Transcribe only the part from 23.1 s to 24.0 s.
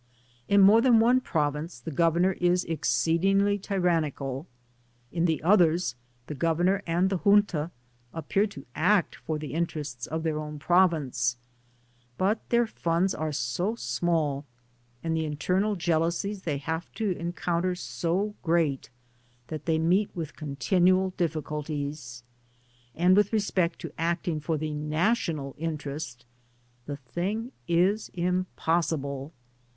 with respect to